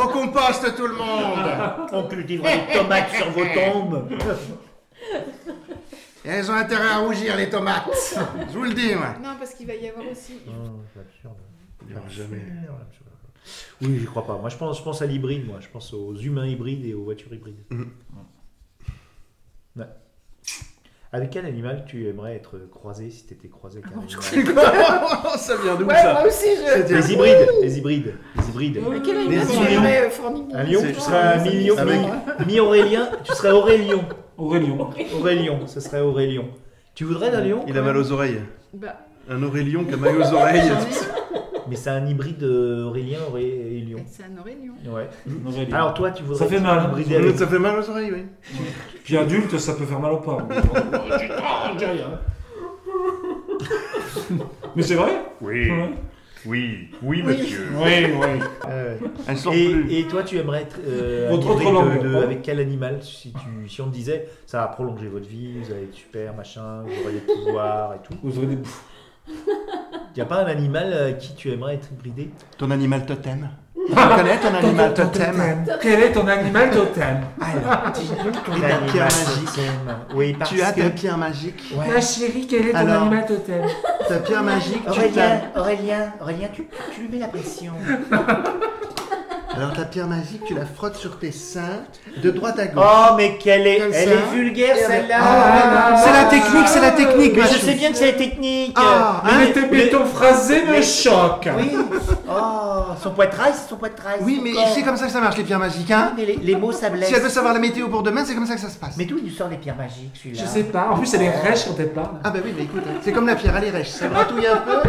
[0.00, 1.48] On composte tout le monde.
[1.92, 4.08] On cultivera des tomates sur vos tombes.
[6.28, 7.88] Et elles ont intérêt à rougir, les tomates.
[8.52, 9.14] Je vous le dis, moi.
[9.22, 10.40] Non, parce qu'il va y avoir aussi.
[10.46, 12.42] Il y aura jamais.
[13.80, 14.36] Oui, je crois pas.
[14.36, 15.56] Moi, je pense, je pense à l'hybride, moi.
[15.60, 17.64] Je pense aux humains hybrides et aux voitures hybrides.
[17.70, 17.90] Mhm.
[19.76, 19.84] Ouais.
[21.10, 25.56] Avec quel animal tu aimerais être croisé si tu étais croisé avec un Oh, ça
[25.56, 26.94] vient d'où Ouais, ça moi aussi, je.
[26.94, 28.80] Les hybrides, les hybrides, les hybrides.
[28.90, 30.10] Mais quel Les animal tu aimerais
[30.52, 34.06] Un lion, C'est- tu serais un million, mi- mi-aurélien, tu serais Aurélien.
[34.38, 34.76] Aurélien.
[35.18, 36.42] Aurélien, ce serait Aurélien.
[36.94, 38.40] Tu voudrais d'un lion Il a mal aux oreilles.
[38.72, 38.96] Bah,
[39.28, 40.70] Un Aurélien qui a mal aux oreilles.
[41.68, 43.98] Mais c'est un hybride euh, Aurélien, Aurélien.
[44.10, 44.72] c'est un Aurélien.
[44.86, 45.06] Ouais.
[45.46, 45.76] Aurélien.
[45.76, 46.84] Alors toi, tu voudrais Ça fait mal.
[46.88, 48.24] hybrider avec- Ça fait mal aux oreilles, oui.
[49.04, 50.38] Puis adulte, ça peut faire mal au pas.
[54.76, 55.10] Mais c'est vrai
[55.42, 55.70] Oui.
[55.70, 55.90] Ouais.
[56.46, 57.68] Oui, oui, monsieur.
[57.74, 58.40] Oui, oui.
[58.68, 58.96] Euh,
[59.26, 59.92] Elles et, plus.
[59.92, 62.22] et toi, tu aimerais être euh, Votre autre langue, de- de- ouais.
[62.22, 65.72] avec quel animal si, tu, si on te disait ça va prolonger votre vie, vous
[65.72, 68.14] allez être super, machin, vous aurez des pouvoirs et tout.
[68.22, 68.58] Vous aurez des.
[69.28, 69.34] Il
[70.16, 73.50] n'y a pas un animal euh, qui tu aimerais être hybridé Ton animal totem?
[73.88, 75.64] Tu connais ton animal totem?
[75.80, 77.20] Quel est ton animal totem?
[77.40, 79.44] Alors, dis-nous ton Et animal ta pierre magique.
[79.56, 79.70] magique.
[80.14, 80.80] Oui, parce Tu as que...
[80.82, 81.74] ta pierre magique?
[81.76, 83.02] Ma chérie, quel est ton Alors.
[83.02, 83.62] animal totem?
[84.08, 85.40] Ta pierre magique, tu Aurélien.
[85.56, 87.72] Aurélien, Aurélien, tu, tu lui mets la pression.
[89.58, 91.82] Alors ta pierre magique, tu la frottes sur tes seins,
[92.22, 92.84] de droite à gauche.
[92.86, 94.14] Oh, mais quelle est, Comme elle ça.
[94.14, 95.16] est vulgaire avec- celle-là.
[95.20, 97.32] Ah, c'est la technique, c'est la technique.
[97.34, 98.72] Mais ma je sais bien que c'est la technique.
[98.76, 101.76] Ah, Mais hein, Mais tes bétons phrasés me mais- choquent Oui.
[102.30, 104.18] Oh, son poitrail, c'est son poitrail.
[104.22, 104.68] Oui, son mais corps.
[104.74, 106.88] c'est comme ça que ça marche les pierres magiques, hein Mais les, les mots, ça
[106.90, 107.08] blesse.
[107.08, 108.94] Si elle veut savoir la météo pour demain, c'est comme ça que ça se passe.
[108.96, 110.90] Mais d'où il nous sort les pierres magiques, celui-là Je sais pas.
[110.92, 112.10] En plus, elle est rêche quand elle parle.
[112.22, 114.46] Ah bah oui, mais écoute, hein, c'est comme la pierre, elle est rêche, ça gratouille
[114.46, 114.88] un peu.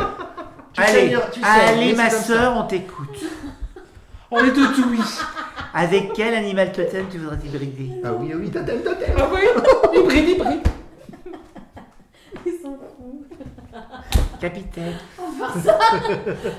[0.73, 2.41] Tu Allez, saignes- tu saignes, allez mais ma c'est comme ça.
[2.43, 3.17] soeur, on t'écoute.
[4.31, 4.99] On est tout oui.
[5.73, 7.89] Avec quel animal totem tu voudrais t'hybrider?
[8.03, 9.15] Ah oui, ah oui, totem, totem.
[9.17, 9.39] Ah oui?
[9.99, 10.67] Hybride, hybride.
[12.45, 13.25] Ils sont fous.
[14.39, 14.93] Capitaine.
[15.19, 15.45] Ah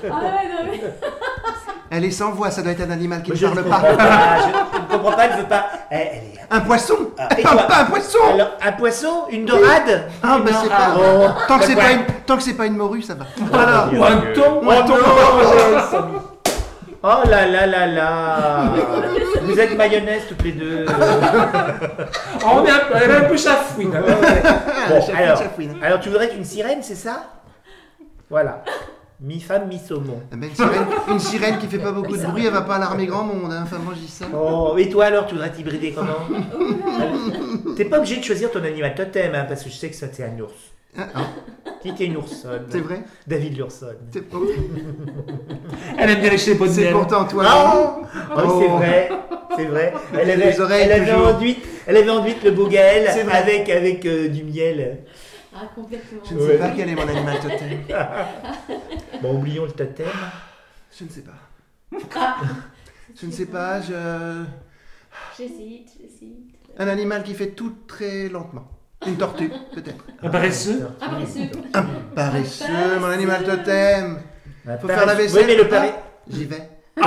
[0.03, 0.81] ouais, non mais.
[1.93, 3.97] Elle est sans voix, ça doit être un animal qui ne ne parle pas.
[3.97, 4.37] pas.
[4.43, 5.65] Je ne comprends pas, elle veut pas.
[5.89, 6.39] Elle, elle est.
[6.49, 10.03] Un poisson Ah, Ah, et toi Pas un poisson Alors, un poisson Une dorade?
[10.23, 10.95] Ah bah c'est pas...
[10.97, 12.05] Oh, tant, que c'est pas une...
[12.25, 13.25] tant que c'est pas une morue, ça va.
[13.37, 14.61] Voilà Ou un thon.
[14.63, 14.93] Ou un thon.
[17.03, 18.73] Oh là là là là
[19.41, 20.85] Vous êtes mayonnaise toutes les deux.
[20.87, 20.93] Ah,
[22.45, 23.95] on est un peu, elle est un peu chafouine.
[23.95, 24.03] hein.
[24.87, 25.75] Bon, chafouine, alors, chafouine.
[25.81, 27.23] alors, tu voudrais être une sirène, c'est ça?
[28.29, 28.63] Voilà.
[29.19, 30.21] Mi-femme, mi-saumon.
[30.31, 32.75] Eh ben, une, sirène, une sirène qui fait pas beaucoup de bruit, elle va pas
[32.75, 33.61] alarmer grand monde, hein.
[33.63, 34.25] enfin moi je dis ça.
[34.33, 36.27] Oh, et toi alors, tu voudrais t'hybrider comment?
[37.77, 40.07] T'es pas obligé de choisir ton animal totem, hein, parce que je sais que ça
[40.11, 40.53] c'est un ours.
[40.97, 41.21] Ah, ah,
[41.81, 43.97] Qui était une oursonne C'est vrai David l'oursonne.
[44.11, 44.23] C'est.
[45.97, 47.43] Elle aime bien les de c'est pourtant toi.
[47.47, 48.77] Oh, oui, c'est Oh.
[48.77, 49.09] vrai,
[49.55, 49.93] c'est vrai.
[50.13, 51.11] Elle Les avait, oreilles, elle avait
[51.87, 53.37] elle avait enduit le beau Gaël C'est vrai.
[53.37, 54.99] avec, avec euh, du miel.
[55.55, 56.21] Ah, complètement.
[56.29, 57.79] Je ne sais pas quel est mon animal totem.
[59.21, 60.05] Bon, oublions le totem.
[60.97, 61.97] Je ne sais pas.
[63.19, 64.43] Je ne sais pas, je...
[65.37, 66.55] J'hésite, j'hésite.
[66.77, 68.67] Un animal qui fait tout très lentement.
[69.07, 70.03] Une tortue, peut-être.
[70.21, 70.87] Un paresseux.
[71.73, 71.83] Un
[72.15, 74.19] paresseux, mon animal totem.
[74.67, 75.39] Un Faut faire la vaisselle.
[75.41, 75.87] Oui, mais le pari...
[75.91, 76.69] Ah, J'y vais.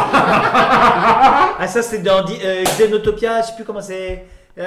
[1.57, 4.24] Ah, ça c'est dans euh, Xenotopia, je sais plus comment c'est.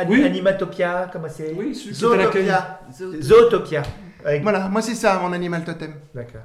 [0.07, 0.23] Oui.
[0.23, 1.73] Animatopia, comment c'est Oui.
[1.93, 2.79] Zootopia.
[3.21, 3.83] Zootopia.
[4.23, 5.93] Avec- Voilà, moi c'est ça mon animal totem.
[6.15, 6.41] D'accord.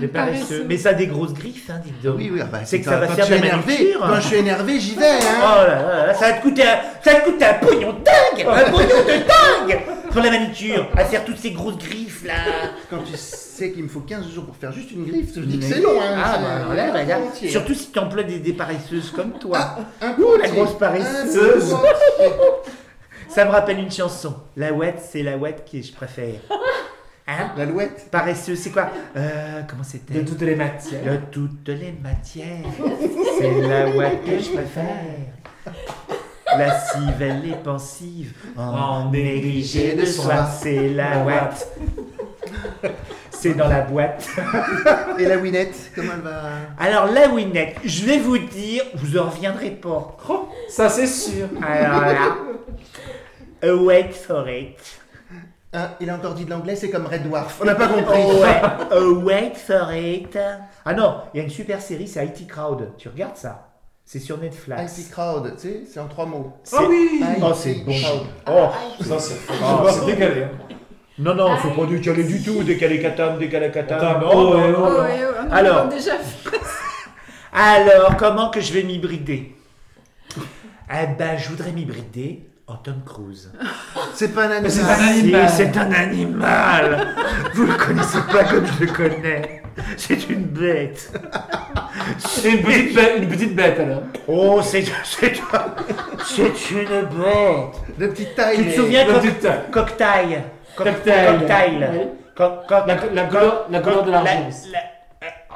[0.00, 0.64] Les paresseux.
[0.68, 2.16] Mais ça a des grosses griffes, hein, dites donc.
[2.18, 3.40] Oui, oui, ah bah, c'est que ça va quand énervé,
[3.72, 4.00] manucure.
[4.00, 5.40] quand je suis énervé, j'y vais, hein.
[5.42, 7.92] Oh là là, là, ça va te coûter un, ça va te coûter un pognon
[8.04, 12.34] dingue Un pognon de dingue Pour la manucure, à faire toutes ces grosses griffes là
[12.90, 15.58] Quand tu sais qu'il me faut 15 jours pour faire juste une griffe, je dis
[15.58, 16.16] que Mais- c'est long, hein.
[16.24, 19.76] Ah bah alors là, bah, là, surtout si tu emploies des, des paresseuses comme toi.
[20.00, 21.74] Un Ouh, la grosse paresseuse.
[23.28, 24.34] Ça me rappelle une chanson.
[24.56, 26.34] La ouette, c'est la ouette que je préfère.
[27.26, 27.52] Hein?
[27.56, 28.90] La louette Paresseuse, c'est quoi?
[29.16, 30.14] Euh, Comment c'était?
[30.14, 31.02] De toutes les matières.
[31.04, 32.46] De toutes les matières.
[33.38, 34.84] C'est la ouette que je préfère.
[36.56, 41.68] Lascive, elle est pensive, en négligé de soi, c'est la ouette.
[43.30, 44.28] C'est dans la boîte.
[45.18, 46.40] Et la winette, comment elle va?
[46.78, 50.16] Alors la winette, je vais vous dire, vous en reviendrez pas.
[50.68, 51.48] Ça, c'est sûr.
[51.60, 52.36] Alors là,
[53.62, 54.76] a wait for it.
[55.76, 57.58] Hein, il a encore dit de l'anglais, c'est comme Red Dwarf.
[57.60, 58.20] On n'a pas compris.
[58.24, 58.62] Oh ouais,
[58.96, 60.38] a wait for it.
[60.84, 62.92] Ah non, il y a une super série, c'est IT Crowd.
[62.96, 63.70] Tu regardes ça?
[64.04, 64.98] C'est sur Netflix.
[64.98, 66.52] IT Crowd, tu sais, c'est en trois mots.
[66.62, 66.76] C'est-
[67.42, 67.92] Oh, c'est IT bon.
[67.92, 68.20] Crowd.
[68.48, 70.42] Oh, Ça, c'est Oh, c'est décalé.
[70.44, 70.50] hein.
[71.18, 72.62] Non, non, faut pas décaler du tout.
[72.62, 74.22] Décaler katam, décaler katam.
[74.24, 76.12] Oh, oh, en a Alors, déjà
[77.52, 79.54] alors, comment que je vais m'hybrider?
[80.90, 83.50] Eh ben, je voudrais m'hybrider en Tom Cruise.
[84.14, 84.70] C'est pas un animal.
[84.70, 85.48] c'est un animal.
[85.50, 87.06] Si, c'est un animal.
[87.54, 89.62] Vous le connaissez pas comme je le connais.
[89.96, 91.12] C'est une bête.
[92.18, 94.02] C'est une petite bête, une petite bête alors.
[94.28, 95.34] Oh, c'est c'est
[96.24, 97.98] c'est une bête.
[97.98, 98.56] De petite taille.
[98.58, 99.60] Tu te souviens de petite taille.
[99.70, 100.42] cocktail?
[100.76, 101.38] Co- Cocktail.
[101.38, 101.90] cocktail.
[101.92, 102.00] Oui.
[102.36, 104.48] Co- co- La- la couleur- la couleur de la- l'argent.
[104.72, 104.78] la-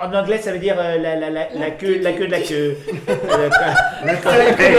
[0.01, 2.41] En anglais, ça veut dire euh, la, la, la, la queue, la queue de la
[2.41, 2.77] queue.
[3.09, 4.75] La queue de.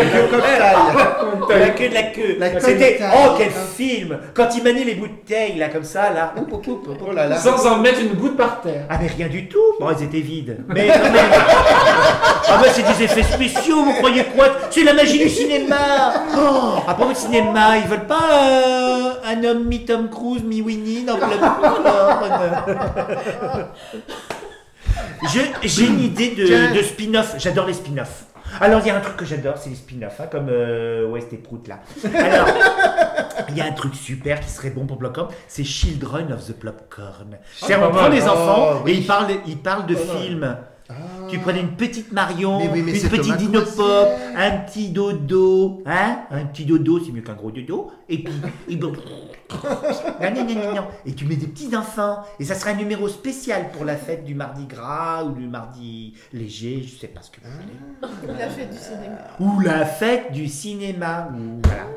[1.60, 2.38] La queue de la queue.
[2.40, 6.34] La queue C'était oh quel film quand il maniait les bouteilles là comme ça là.
[6.38, 6.98] Oup, oup, oup, oup.
[7.06, 7.36] Oh là là.
[7.38, 8.86] Sans en mettre une goutte par terre.
[8.90, 9.58] Ah mais rien du tout.
[9.80, 10.58] Bon ils étaient vides.
[10.70, 10.94] Mais, mais-
[12.52, 13.84] ah mais c'est des effets spéciaux.
[13.84, 14.48] Vous croyez quoi?
[14.70, 16.14] C'est la magie du cinéma.
[16.38, 20.62] Oh, à propos de cinéma, ils veulent pas euh, un homme mi Tom Cruise mi
[20.62, 21.24] Winnie dans le
[25.64, 27.36] J'ai une idée de, de spin-off.
[27.38, 28.26] J'adore les spin-offs.
[28.62, 31.32] Alors, il y a un truc que j'adore, c'est les spin-offs, hein, comme euh, West
[31.34, 31.82] et Prout là.
[32.16, 32.48] Alors,
[33.50, 36.54] il y a un truc super qui serait bon pour Blockcom, c'est Children of the
[36.54, 37.38] Popcorn.
[37.56, 38.92] C'est pas on prend des enfants Oh, oui.
[38.92, 40.04] et ils parlent, ils parlent de mal.
[40.18, 40.58] films.
[41.30, 46.20] Tu prenais une petite Marion, Mais oui, mais une petite Dinopop, un petit dodo, hein
[46.32, 47.92] Un petit dodo, c'est mieux qu'un gros dodo.
[48.08, 48.34] Et puis,
[48.68, 50.88] et bon, non, non, non, non, non.
[51.06, 52.24] Et tu mets des petits enfants.
[52.40, 56.14] Et ça sera un numéro spécial pour la fête du mardi gras ou du mardi
[56.34, 58.38] léger, je sais pas ce que vous voulez.
[58.40, 59.18] La fête du cinéma.
[59.40, 61.30] Ou la fête du cinéma.
[61.34, 61.88] Ou voilà.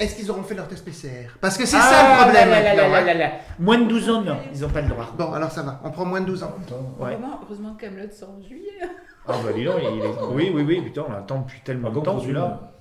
[0.00, 2.48] Est-ce qu'ils auront fait leur test PCR Parce que c'est Ah, ça le problème.
[2.48, 3.38] là, là, là, maintenant, là, hein.
[3.58, 5.14] Moins de 12 ans, non, ils ont pas le droit.
[5.16, 5.78] Bon, alors ça va.
[5.84, 6.54] On prend moins de 12 ans.
[6.98, 7.10] Ouais.
[7.12, 8.80] Heureusement, heureusement que Camelot sort en juillet.
[9.28, 10.22] Ah bah dis donc, il est...
[10.32, 12.72] oui, oui, oui, putain, on l'attend depuis tellement Ah, de donc, temps pour celui-là.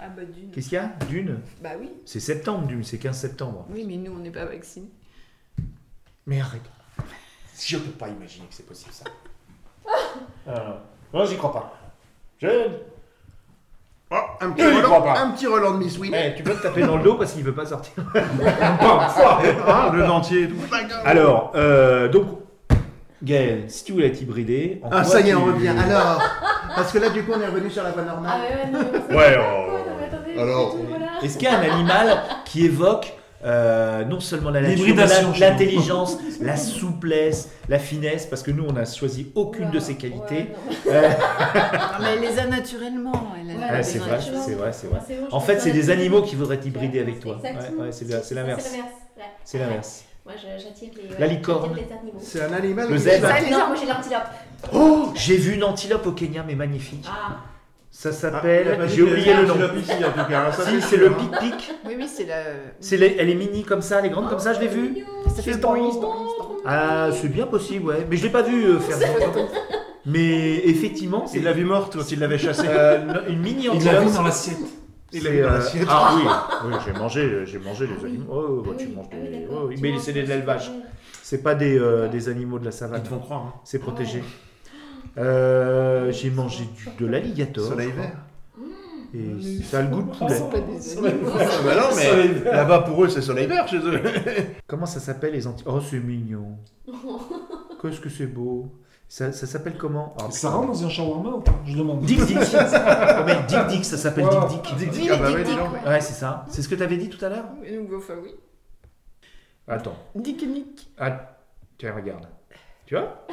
[0.00, 0.50] Ah bah d'une.
[0.50, 1.40] Qu'est-ce qu'il y a Dune?
[1.62, 1.90] Bah oui.
[2.04, 3.66] C'est septembre, Dune, c'est 15 septembre.
[3.70, 4.90] Oui, mais nous on n'est pas vaccinés.
[6.26, 6.60] Mais arrête.
[7.58, 9.04] Je peux pas imaginer que c'est possible ça.
[10.48, 10.74] Euh,
[11.14, 11.72] non, j'y crois pas.
[12.40, 12.46] Je...
[14.10, 15.20] Oh, un, petit pas.
[15.20, 16.16] un Roland de Miss Winnie.
[16.16, 17.92] Eh, tu peux te taper dans le dos parce qu'il veut pas sortir.
[18.80, 20.54] Ah, le dentier et tout.
[21.04, 22.26] Alors, euh, donc,
[23.22, 24.80] Gaël, si tu voulais être hybridé.
[24.84, 25.68] en Ah, quoi ça y est, tu- on revient.
[25.84, 26.22] Alors,
[26.74, 28.32] parce que là, du coup, on est revenu sur la voie normale.
[28.34, 28.78] Ah ouais, non,
[29.10, 29.72] mais Ouais, c'est- oh.
[29.72, 31.06] Non, mais attendez, Alors, c'est tout, voilà.
[31.22, 33.12] Est-ce qu'il y a un animal qui évoque
[33.44, 34.96] euh, non seulement la nature,
[35.38, 40.48] l'intelligence, la souplesse, la finesse, parce que nous, on n'a choisi aucune de ces qualités.
[40.86, 43.12] Ouais, Euh, Non, mais elle les a naturellement.
[43.12, 45.00] Ouais, ah, c'est vrai, c'est vrai, que c'est vrai.
[45.08, 47.38] bon, En fait, c'est des animaux qui voudraient t'hybrider avec toi.
[47.44, 47.82] Exactement.
[47.82, 48.70] Ouais, ouais, c'est l'inverse.
[49.44, 50.04] C'est l'inverse.
[50.24, 51.08] Moi, j'attire les.
[51.18, 51.76] La ouais, licorne.
[52.20, 52.90] C'est un animal.
[52.90, 53.28] Le zèbre.
[53.50, 54.24] Non, moi j'ai l'antilope.
[54.74, 57.06] Oh, j'ai vu une antilope au Kenya, mais magnifique.
[57.08, 57.36] Ah,
[58.00, 59.54] Ça Ah, il a s'appelle, j'ai oublié le nom.
[59.54, 61.14] antilope ici, en tout cas, hein, ça, Si, c'est c'est le hein.
[61.18, 61.74] pic-pic.
[61.84, 62.42] Oui, oui, c'est la.
[62.78, 65.04] C'est les- elle est mini comme ça, elle est grande comme ça, je l'ai vue.
[65.34, 65.90] Ça fait boing.
[66.64, 68.06] Ah, c'est bien possible, ouais.
[68.08, 69.06] Mais je l'ai pas vu euh, faire ça.
[70.06, 72.68] Mais effectivement, Il l'a vu morte quand il l'avait chassée.
[72.68, 73.94] euh, une mini Il antilope.
[73.94, 74.56] l'a vu dans l'assiette.
[75.12, 75.86] Il C'est, l'a vu dans euh, l'assiette.
[75.90, 76.22] Ah oui,
[76.66, 78.26] oui j'ai mangé, j'ai mangé les animaux.
[78.32, 79.46] Oh, bah, ah tu manges ah oui, des.
[79.50, 80.70] oh, oui, mais c'est des de l'élevage.
[81.20, 83.00] C'est pas des, euh, des animaux de la savane.
[83.00, 83.40] Ils te font croire.
[83.40, 83.52] hein.
[83.64, 84.22] C'est protégé.
[85.18, 87.66] Euh, j'ai mangé du, de l'alligator.
[87.66, 88.24] Soleil vert.
[89.14, 90.50] Et ça a le goût de C'est poulet.
[90.50, 91.30] pas des animaux.
[91.34, 94.02] Ah bah non, mais là-bas pour eux, c'est soleil vert chez eux.
[94.66, 95.64] Comment ça s'appelle les anti...
[95.66, 96.58] Oh, c'est mignon.
[97.82, 98.70] Qu'est-ce que c'est beau.
[99.08, 100.14] Ça, ça s'appelle comment?
[100.20, 102.02] Ah, Ça rentre dans un shawarma ou pas Je demande.
[102.02, 102.36] Dick Dick.
[102.42, 104.48] oh merde, Dick Dick, ça s'appelle Ouais.
[104.50, 104.90] Dick Dick.
[104.90, 105.88] Dick ah bah Dick Dick, ouais.
[105.88, 106.44] Ouais, c'est ça.
[106.50, 107.46] C'est ce que tu avais dit tout à l'heure?
[107.96, 108.34] Enfin, oui.
[109.66, 109.96] Attends.
[110.14, 110.90] Dick Nick.
[110.98, 111.38] Ah,
[111.78, 112.26] tiens, regarde.
[112.84, 113.26] Tu vois?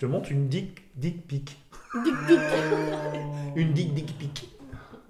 [0.00, 1.58] Je te montre une Dick Dick pic.
[2.04, 2.38] Dick Dick.
[3.56, 4.48] Une Dick Dick pic.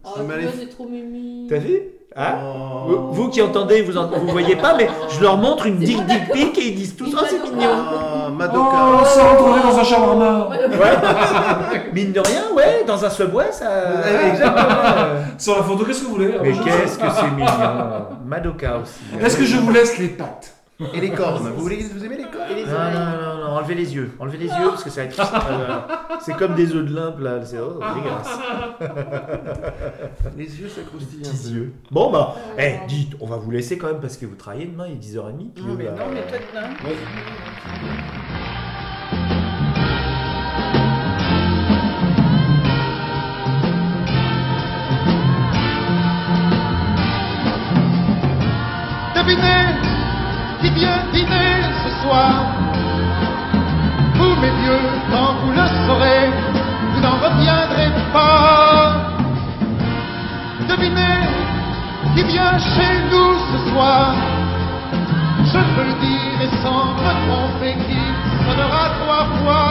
[0.03, 0.11] Oh,
[0.59, 1.46] c'est trop mimi.
[1.46, 1.83] T'as vu?
[2.16, 2.37] Hein?
[2.42, 3.11] Oh.
[3.12, 6.33] vous, qui entendez, vous, en- vous voyez pas, mais je leur montre une Dick Dick
[6.33, 7.68] pic et ils disent tous Oh, c'est mignon.
[7.70, 9.05] Ah, Oh, Madoka.
[9.05, 10.48] ça rentrerait dans un shawarma.
[10.48, 11.90] Ouais.
[11.92, 13.68] Mine de rien, ouais, dans un subway, ça.
[14.31, 15.35] Exactement.
[15.37, 17.46] Sur la photo, qu'est-ce que vous voulez Mais Je- qu'est-ce que c'est mignon.
[18.24, 19.01] Madoka aussi.
[19.22, 20.55] Est-ce que je vous laisse les pattes?
[20.94, 21.51] Et les cornes.
[21.57, 23.27] Vous, voulez, vous aimez les cornes Et les Non, non, oreilles?
[23.48, 24.11] Non, enlevez les yeux.
[24.18, 25.20] Enlevez les yeux parce que ça va être.
[25.20, 25.78] euh,
[26.20, 27.44] c'est comme des œufs de limpe là.
[27.44, 28.38] C'est oh, dégueulasse.
[30.37, 31.56] Les yeux, ça croustille un Petits peu.
[31.56, 31.72] yeux.
[31.90, 34.87] Bon bah, eh, dites, on va vous laisser quand même parce que vous travaillez demain,
[34.88, 35.52] il est 10h30.
[35.54, 36.68] Puis Non, mais non, mais toi, non.
[36.82, 38.27] Devinez
[62.58, 64.14] chez nous ce soir.
[65.44, 68.12] Je peux le dire et sans me tromper qu'il
[68.46, 69.68] sonnera trois fois.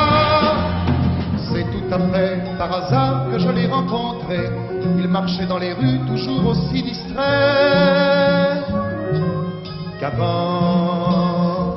[1.50, 4.50] C'est tout à fait par hasard que je l'ai rencontré.
[4.98, 8.64] Il marchait dans les rues toujours aussi distrait
[10.00, 11.76] qu'avant.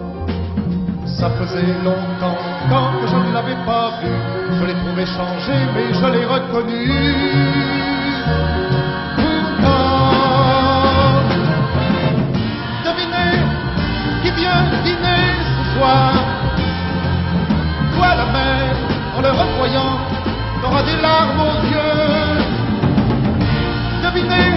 [1.07, 4.11] Ça faisait longtemps longtemps que je ne l'avais pas vu.
[4.59, 7.81] Je l'ai trouvé changé, mais je l'ai reconnu.
[15.81, 16.13] Soir.
[17.95, 18.77] Toi, la mère,
[19.17, 19.95] en le revoyant,
[20.61, 22.37] t'auras des larmes aux yeux.
[24.05, 24.53] Devinez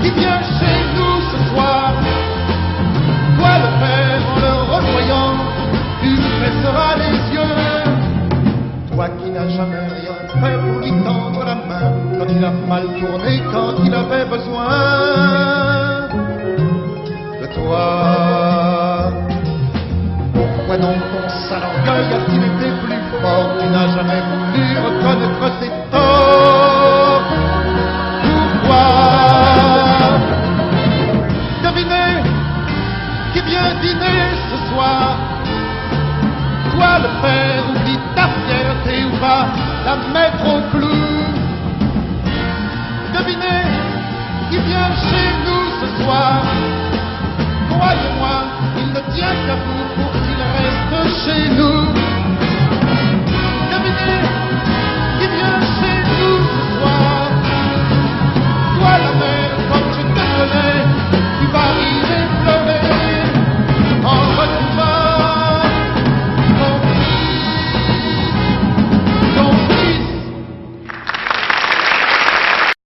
[0.00, 1.92] qui vient chez nous ce soir.
[3.38, 5.32] Toi, le père, en le revoyant,
[6.02, 7.58] tu baisseras les yeux.
[8.92, 12.84] Toi qui n'as jamais rien fait pour lui tendre la main, quand il a mal
[13.00, 15.49] tourné, quand il avait besoin
[20.80, 25.39] Sale orgueil a-t-il été plus fort Tu n'as jamais voulu reconnaître